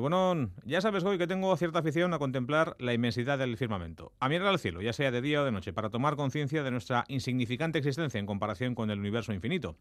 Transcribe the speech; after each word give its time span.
Bueno, 0.00 0.50
ya 0.64 0.80
sabes 0.80 1.04
hoy 1.04 1.18
que 1.18 1.28
tengo 1.28 1.56
cierta 1.56 1.78
afición 1.78 2.12
a 2.14 2.18
contemplar 2.18 2.74
la 2.80 2.92
inmensidad 2.92 3.38
del 3.38 3.56
firmamento, 3.56 4.12
a 4.18 4.28
mirar 4.28 4.48
al 4.48 4.58
cielo, 4.58 4.82
ya 4.82 4.92
sea 4.92 5.12
de 5.12 5.22
día 5.22 5.40
o 5.40 5.44
de 5.44 5.52
noche, 5.52 5.72
para 5.72 5.88
tomar 5.88 6.16
conciencia 6.16 6.64
de 6.64 6.70
nuestra 6.72 7.04
insignificante 7.06 7.78
existencia 7.78 8.18
en 8.18 8.26
comparación 8.26 8.74
con 8.74 8.90
el 8.90 8.98
universo 8.98 9.32
infinito. 9.32 9.76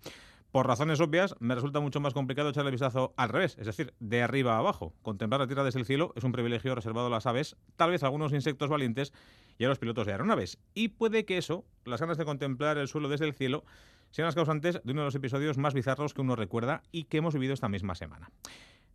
Por 0.52 0.68
razones 0.68 0.99
obvias, 0.99 1.36
me 1.39 1.55
resulta 1.55 1.79
mucho 1.79 1.99
más 1.99 2.13
complicado 2.13 2.49
echarle 2.49 2.70
vistazo 2.70 3.13
al 3.18 3.29
revés, 3.29 3.57
es 3.57 3.65
decir, 3.65 3.96
de 3.99 4.21
arriba 4.21 4.54
a 4.54 4.60
abajo. 4.60 4.94
Contemplar 5.02 5.41
la 5.41 5.47
Tierra 5.47 5.63
desde 5.63 5.79
el 5.79 5.86
cielo 5.86 6.14
es 6.16 6.23
un 6.23 6.32
privilegio 6.32 6.75
reservado 6.75 7.07
a 7.07 7.09
las 7.09 7.25
aves, 7.25 7.55
tal 7.75 7.89
vez 7.89 8.04
a 8.04 8.05
algunos 8.05 8.34
insectos 8.34 8.70
valientes 8.70 9.14
y 9.57 9.66
a 9.66 9.68
los 9.68 9.80
pilotos 9.80 10.05
de 10.05 10.11
aeronaves. 10.11 10.59
Y 10.75 10.89
puede 10.89 11.25
que 11.25 11.39
eso, 11.39 11.66
las 11.86 12.00
ganas 12.00 12.20
de 12.20 12.25
contemplar 12.25 12.77
el 12.77 12.88
suelo 12.88 13.09
desde 13.09 13.25
el 13.25 13.34
cielo, 13.34 13.66
sean 14.11 14.27
las 14.27 14.36
causantes 14.36 14.80
de 14.84 14.91
uno 14.91 15.02
de 15.02 15.05
los 15.05 15.16
episodios 15.16 15.57
más 15.57 15.73
bizarros 15.73 16.14
que 16.14 16.21
uno 16.21 16.36
recuerda 16.36 16.84
y 16.91 17.05
que 17.05 17.18
hemos 17.18 17.34
vivido 17.34 17.55
esta 17.55 17.68
misma 17.68 17.95
semana. 17.95 18.30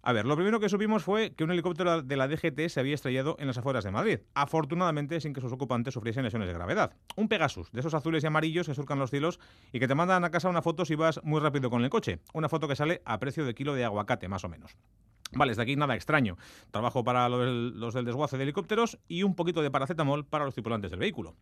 A 0.08 0.12
ver, 0.14 0.24
lo 0.24 0.36
primero 0.36 0.58
que 0.58 0.70
supimos 0.70 1.04
fue 1.04 1.34
que 1.34 1.44
un 1.44 1.50
helicóptero 1.50 2.00
de 2.00 2.16
la 2.16 2.28
DGT 2.28 2.70
se 2.70 2.80
había 2.80 2.94
estrellado 2.94 3.36
en 3.38 3.46
las 3.46 3.58
afueras 3.58 3.84
de 3.84 3.90
Madrid, 3.90 4.20
afortunadamente 4.32 5.20
sin 5.20 5.34
que 5.34 5.42
sus 5.42 5.52
ocupantes 5.52 5.92
sufriesen 5.92 6.24
lesiones 6.24 6.48
de 6.48 6.54
gravedad. 6.54 6.94
Un 7.16 7.28
Pegasus, 7.28 7.70
de 7.72 7.80
esos 7.80 7.92
azules 7.92 8.24
y 8.24 8.26
amarillos 8.26 8.66
que 8.66 8.74
surcan 8.74 8.98
los 8.98 9.10
cielos 9.10 9.38
y 9.70 9.80
que 9.80 9.86
te 9.86 9.94
mandan 9.94 10.24
a 10.24 10.30
casa 10.30 10.48
una 10.48 10.62
foto 10.62 10.86
si 10.86 10.94
vas 10.94 11.20
muy 11.24 11.40
rápido 11.40 11.68
con 11.68 11.84
el 11.84 11.90
coche. 11.90 12.20
Una 12.32 12.48
foto 12.48 12.66
que 12.66 12.74
sale 12.74 13.02
a 13.04 13.18
precio 13.18 13.44
de 13.44 13.54
kilo 13.54 13.74
de 13.74 13.84
aguacate, 13.84 14.28
más 14.28 14.42
o 14.44 14.48
menos. 14.48 14.78
Vale, 15.32 15.50
desde 15.50 15.60
aquí 15.60 15.76
nada 15.76 15.94
extraño. 15.94 16.38
Trabajo 16.70 17.04
para 17.04 17.28
los 17.28 17.92
del 17.92 18.04
desguace 18.06 18.38
de 18.38 18.44
helicópteros 18.44 18.98
y 19.08 19.24
un 19.24 19.34
poquito 19.34 19.60
de 19.60 19.70
paracetamol 19.70 20.24
para 20.24 20.46
los 20.46 20.54
tripulantes 20.54 20.90
del 20.90 21.00
vehículo. 21.00 21.36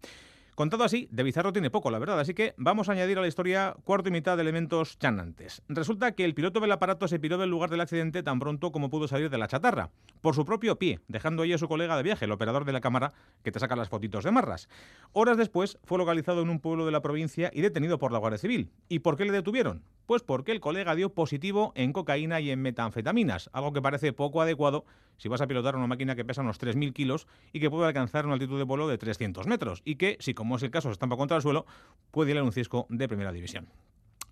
Contado 0.56 0.84
así, 0.84 1.06
de 1.10 1.22
bizarro 1.22 1.52
tiene 1.52 1.68
poco, 1.68 1.90
la 1.90 1.98
verdad, 1.98 2.18
así 2.18 2.32
que 2.32 2.54
vamos 2.56 2.88
a 2.88 2.92
añadir 2.92 3.18
a 3.18 3.20
la 3.20 3.28
historia 3.28 3.76
cuarto 3.84 4.08
y 4.08 4.12
mitad 4.12 4.38
de 4.38 4.42
elementos 4.42 4.98
chanantes. 4.98 5.60
Resulta 5.68 6.12
que 6.12 6.24
el 6.24 6.32
piloto 6.32 6.60
del 6.60 6.72
aparato 6.72 7.08
se 7.08 7.18
piró 7.18 7.36
del 7.36 7.50
lugar 7.50 7.68
del 7.68 7.82
accidente 7.82 8.22
tan 8.22 8.38
pronto 8.38 8.72
como 8.72 8.88
pudo 8.88 9.06
salir 9.06 9.28
de 9.28 9.36
la 9.36 9.48
chatarra, 9.48 9.90
por 10.22 10.34
su 10.34 10.46
propio 10.46 10.78
pie, 10.78 11.00
dejando 11.08 11.42
ahí 11.42 11.52
a 11.52 11.58
su 11.58 11.68
colega 11.68 11.94
de 11.94 12.02
viaje, 12.02 12.24
el 12.24 12.32
operador 12.32 12.64
de 12.64 12.72
la 12.72 12.80
cámara 12.80 13.12
que 13.42 13.52
te 13.52 13.60
saca 13.60 13.76
las 13.76 13.90
fotitos 13.90 14.24
de 14.24 14.30
marras. 14.30 14.70
Horas 15.12 15.36
después 15.36 15.76
fue 15.84 15.98
localizado 15.98 16.40
en 16.40 16.48
un 16.48 16.60
pueblo 16.60 16.86
de 16.86 16.92
la 16.92 17.02
provincia 17.02 17.50
y 17.52 17.60
detenido 17.60 17.98
por 17.98 18.10
la 18.10 18.18
Guardia 18.18 18.38
Civil. 18.38 18.70
¿Y 18.88 19.00
por 19.00 19.18
qué 19.18 19.26
le 19.26 19.32
detuvieron? 19.32 19.82
Pues 20.06 20.22
porque 20.22 20.52
el 20.52 20.60
colega 20.60 20.94
dio 20.94 21.12
positivo 21.12 21.72
en 21.74 21.92
cocaína 21.92 22.40
y 22.40 22.50
en 22.50 22.62
metanfetaminas, 22.62 23.50
algo 23.52 23.72
que 23.72 23.82
parece 23.82 24.12
poco 24.12 24.40
adecuado 24.40 24.84
si 25.16 25.28
vas 25.28 25.40
a 25.40 25.46
pilotar 25.46 25.76
una 25.76 25.86
máquina 25.86 26.14
que 26.14 26.24
pesa 26.24 26.42
unos 26.42 26.60
3.000 26.60 26.92
kilos 26.92 27.26
y 27.52 27.60
que 27.60 27.70
puede 27.70 27.88
alcanzar 27.88 28.24
una 28.24 28.34
altitud 28.34 28.58
de 28.58 28.64
vuelo 28.64 28.86
de 28.86 28.98
300 28.98 29.46
metros, 29.46 29.82
y 29.84 29.96
que, 29.96 30.16
si 30.20 30.34
como 30.34 30.56
es 30.56 30.62
el 30.62 30.70
caso 30.70 30.88
se 30.88 30.92
estampa 30.92 31.16
contra 31.16 31.36
el 31.36 31.42
suelo, 31.42 31.66
puede 32.10 32.30
ir 32.30 32.38
a 32.38 32.44
un 32.44 32.52
cisco 32.52 32.86
de 32.88 33.08
primera 33.08 33.32
división. 33.32 33.68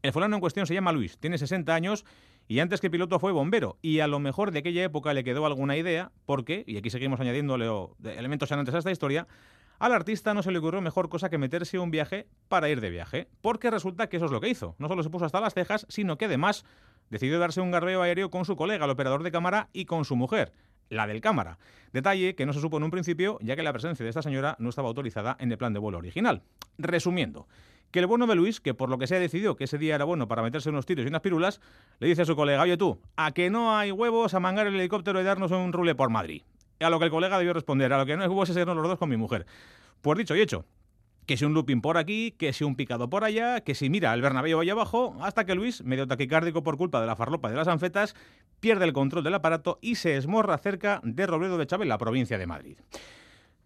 El 0.02 0.12
fulano 0.12 0.36
en 0.36 0.40
cuestión 0.40 0.66
se 0.66 0.74
llama 0.74 0.92
Luis, 0.92 1.18
tiene 1.18 1.38
60 1.38 1.74
años 1.74 2.04
y 2.46 2.58
antes 2.58 2.80
que 2.80 2.90
piloto 2.90 3.18
fue 3.18 3.32
bombero. 3.32 3.78
Y 3.80 4.00
a 4.00 4.06
lo 4.06 4.18
mejor 4.18 4.50
de 4.50 4.58
aquella 4.58 4.84
época 4.84 5.14
le 5.14 5.24
quedó 5.24 5.46
alguna 5.46 5.78
idea, 5.78 6.12
porque, 6.26 6.62
y 6.66 6.76
aquí 6.76 6.90
seguimos 6.90 7.18
añadiéndole 7.20 7.66
elementos 8.16 8.52
antes 8.52 8.74
a 8.74 8.78
esta 8.78 8.90
historia, 8.90 9.26
al 9.78 9.92
artista 9.92 10.34
no 10.34 10.42
se 10.42 10.50
le 10.50 10.58
ocurrió 10.58 10.80
mejor 10.80 11.08
cosa 11.08 11.30
que 11.30 11.38
meterse 11.38 11.78
un 11.78 11.90
viaje 11.90 12.26
para 12.48 12.68
ir 12.68 12.80
de 12.80 12.90
viaje, 12.90 13.28
porque 13.40 13.70
resulta 13.70 14.08
que 14.08 14.16
eso 14.16 14.26
es 14.26 14.32
lo 14.32 14.40
que 14.40 14.48
hizo. 14.48 14.74
No 14.78 14.88
solo 14.88 15.02
se 15.02 15.10
puso 15.10 15.24
hasta 15.24 15.40
las 15.40 15.54
cejas, 15.54 15.86
sino 15.88 16.16
que 16.16 16.26
además 16.26 16.64
decidió 17.10 17.38
darse 17.38 17.60
un 17.60 17.70
garbeo 17.70 18.02
aéreo 18.02 18.30
con 18.30 18.44
su 18.44 18.56
colega, 18.56 18.84
el 18.84 18.90
operador 18.90 19.22
de 19.22 19.32
cámara, 19.32 19.68
y 19.72 19.84
con 19.84 20.04
su 20.04 20.16
mujer, 20.16 20.52
la 20.88 21.06
del 21.06 21.20
cámara. 21.20 21.58
Detalle 21.92 22.34
que 22.34 22.46
no 22.46 22.52
se 22.52 22.60
supo 22.60 22.76
en 22.76 22.84
un 22.84 22.90
principio, 22.90 23.38
ya 23.40 23.56
que 23.56 23.62
la 23.62 23.72
presencia 23.72 24.04
de 24.04 24.10
esta 24.10 24.22
señora 24.22 24.56
no 24.58 24.68
estaba 24.68 24.88
autorizada 24.88 25.36
en 25.38 25.50
el 25.52 25.58
plan 25.58 25.72
de 25.72 25.78
vuelo 25.78 25.98
original. 25.98 26.42
Resumiendo, 26.78 27.46
que 27.90 28.00
el 28.00 28.06
bueno 28.06 28.26
de 28.26 28.34
Luis, 28.34 28.60
que 28.60 28.74
por 28.74 28.88
lo 28.88 28.98
que 28.98 29.06
se 29.06 29.16
ha 29.16 29.20
decidido 29.20 29.54
que 29.54 29.64
ese 29.64 29.78
día 29.78 29.94
era 29.94 30.04
bueno 30.04 30.26
para 30.26 30.42
meterse 30.42 30.70
unos 30.70 30.86
tiros 30.86 31.04
y 31.04 31.08
unas 31.08 31.20
pirulas, 31.20 31.60
le 32.00 32.08
dice 32.08 32.22
a 32.22 32.24
su 32.24 32.34
colega, 32.34 32.62
oye 32.62 32.76
tú, 32.76 33.00
a 33.16 33.30
que 33.30 33.50
no 33.50 33.76
hay 33.76 33.92
huevos 33.92 34.34
a 34.34 34.40
mangar 34.40 34.66
el 34.66 34.74
helicóptero 34.74 35.20
y 35.20 35.24
darnos 35.24 35.52
un 35.52 35.72
rule 35.72 35.94
por 35.94 36.10
Madrid. 36.10 36.42
A 36.80 36.90
lo 36.90 36.98
que 36.98 37.06
el 37.06 37.10
colega 37.10 37.38
debió 37.38 37.52
responder, 37.52 37.92
a 37.92 37.98
lo 37.98 38.06
que 38.06 38.16
no 38.16 38.24
es 38.24 38.50
irnos 38.50 38.76
los 38.76 38.88
dos 38.88 38.98
con 38.98 39.08
mi 39.08 39.16
mujer. 39.16 39.46
Pues 40.02 40.18
dicho 40.18 40.36
y 40.36 40.40
hecho, 40.40 40.64
que 41.26 41.36
si 41.36 41.44
un 41.44 41.54
looping 41.54 41.80
por 41.80 41.96
aquí, 41.96 42.32
que 42.32 42.52
si 42.52 42.64
un 42.64 42.76
picado 42.76 43.08
por 43.08 43.24
allá, 43.24 43.60
que 43.62 43.74
si 43.74 43.88
mira 43.88 44.12
el 44.12 44.20
Bernabéu 44.20 44.60
ahí 44.60 44.70
abajo, 44.70 45.16
hasta 45.20 45.44
que 45.44 45.54
Luis, 45.54 45.82
medio 45.82 46.06
taquicárdico 46.06 46.62
por 46.62 46.76
culpa 46.76 47.00
de 47.00 47.06
la 47.06 47.16
farlopa 47.16 47.50
de 47.50 47.56
las 47.56 47.68
anfetas, 47.68 48.14
pierde 48.60 48.84
el 48.84 48.92
control 48.92 49.24
del 49.24 49.34
aparato 49.34 49.78
y 49.80 49.94
se 49.94 50.16
esmorra 50.16 50.58
cerca 50.58 51.00
de 51.02 51.26
Robledo 51.26 51.58
de 51.58 51.66
Chávez, 51.66 51.88
la 51.88 51.98
provincia 51.98 52.38
de 52.38 52.46
Madrid. 52.46 52.78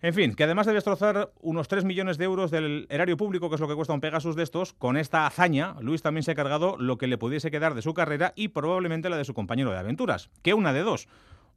En 0.00 0.14
fin, 0.14 0.34
que 0.34 0.44
además 0.44 0.66
de 0.66 0.74
destrozar 0.74 1.32
unos 1.40 1.66
3 1.66 1.84
millones 1.84 2.18
de 2.18 2.24
euros 2.24 2.52
del 2.52 2.86
erario 2.88 3.16
público, 3.16 3.48
que 3.48 3.56
es 3.56 3.60
lo 3.60 3.66
que 3.66 3.74
cuesta 3.74 3.94
un 3.94 4.00
Pegasus 4.00 4.36
de 4.36 4.44
estos, 4.44 4.72
con 4.72 4.96
esta 4.96 5.26
hazaña, 5.26 5.74
Luis 5.80 6.02
también 6.02 6.22
se 6.22 6.30
ha 6.30 6.36
cargado 6.36 6.76
lo 6.78 6.98
que 6.98 7.08
le 7.08 7.18
pudiese 7.18 7.50
quedar 7.50 7.74
de 7.74 7.82
su 7.82 7.94
carrera 7.94 8.32
y 8.36 8.48
probablemente 8.48 9.10
la 9.10 9.16
de 9.16 9.24
su 9.24 9.34
compañero 9.34 9.72
de 9.72 9.78
aventuras. 9.78 10.30
Que 10.42 10.54
una 10.54 10.72
de 10.72 10.82
dos 10.82 11.08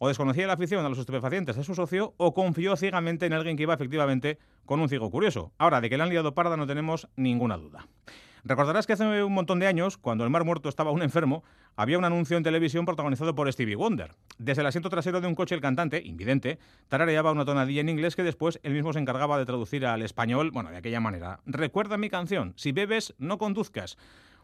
o 0.03 0.07
desconocía 0.07 0.47
la 0.47 0.53
afición 0.53 0.83
a 0.83 0.89
los 0.89 0.97
estupefacientes 0.97 1.55
de 1.55 1.63
su 1.63 1.75
socio 1.75 2.15
o 2.17 2.33
confió 2.33 2.75
ciegamente 2.75 3.27
en 3.27 3.33
alguien 3.33 3.55
que 3.55 3.63
iba 3.63 3.75
efectivamente 3.75 4.39
con 4.65 4.79
un 4.79 4.89
ciego 4.89 5.11
curioso. 5.11 5.53
Ahora, 5.59 5.79
de 5.79 5.91
que 5.91 5.97
le 5.97 6.01
han 6.01 6.09
liado 6.09 6.33
parda 6.33 6.57
no 6.57 6.65
tenemos 6.65 7.07
ninguna 7.15 7.55
duda. 7.55 7.87
Recordarás 8.43 8.87
que 8.87 8.93
hace 8.93 9.23
un 9.23 9.31
montón 9.31 9.59
de 9.59 9.67
años, 9.67 9.99
cuando 9.99 10.23
el 10.23 10.31
Mar 10.31 10.43
Muerto 10.43 10.69
estaba 10.69 10.89
un 10.89 11.03
enfermo, 11.03 11.43
había 11.75 11.99
un 11.99 12.03
anuncio 12.03 12.35
en 12.35 12.41
televisión 12.41 12.83
protagonizado 12.83 13.35
por 13.35 13.53
Stevie 13.53 13.75
Wonder. 13.75 14.15
Desde 14.39 14.61
el 14.61 14.67
asiento 14.67 14.89
trasero 14.89 15.21
de 15.21 15.27
un 15.27 15.35
coche 15.35 15.53
el 15.53 15.61
cantante, 15.61 16.01
invidente, 16.03 16.57
tarareaba 16.87 17.31
una 17.31 17.45
tonadilla 17.45 17.81
en 17.81 17.89
inglés 17.89 18.15
que 18.15 18.23
después 18.23 18.59
él 18.63 18.73
mismo 18.73 18.93
se 18.93 18.99
encargaba 18.99 19.37
de 19.37 19.45
traducir 19.45 19.85
al 19.85 20.01
español, 20.01 20.49
bueno, 20.49 20.71
de 20.71 20.77
aquella 20.77 20.99
manera. 20.99 21.41
Recuerda 21.45 21.99
mi 21.99 22.09
canción, 22.09 22.53
si 22.55 22.71
bebes, 22.71 23.13
no 23.19 23.37
conduzcas. 23.37 23.99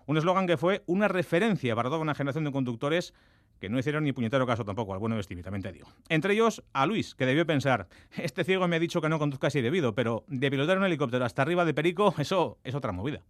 Un 0.06 0.18
eslogan 0.18 0.46
que 0.46 0.56
fue 0.56 0.84
una 0.86 1.08
referencia 1.08 1.76
para 1.76 1.90
toda 1.90 2.00
una 2.00 2.14
generación 2.14 2.44
de 2.44 2.52
conductores 2.52 3.16
que 3.60 3.70
no 3.70 3.80
hicieron 3.80 4.04
ni 4.04 4.14
puñetero 4.14 4.46
caso 4.46 4.66
tampoco 4.66 4.94
al 4.94 5.00
bueno 5.00 5.16
de 5.16 5.24
Stevie, 5.24 5.44
también 5.44 5.64
te 5.64 5.72
digo. 5.72 5.88
Entre 6.10 6.34
ellos, 6.34 6.64
a 6.74 6.86
Luis, 6.86 7.16
que 7.16 7.26
debió 7.26 7.46
pensar, 7.46 7.88
este 8.18 8.44
ciego 8.44 8.68
me 8.68 8.76
ha 8.76 8.80
dicho 8.80 9.02
que 9.02 9.10
no 9.10 9.20
conduzca 9.20 9.48
así 9.48 9.62
debido, 9.62 9.94
pero 9.96 10.24
de 10.28 10.50
pilotar 10.50 10.78
un 10.78 10.86
helicóptero 10.86 11.26
hasta 11.26 11.42
arriba 11.42 11.66
de 11.66 11.74
Perico, 11.74 12.14
eso 12.18 12.58
es 12.64 12.76
otra 12.76 12.92
movida. 12.92 13.24